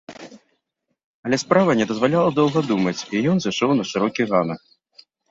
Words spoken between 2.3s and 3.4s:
доўга думаць, і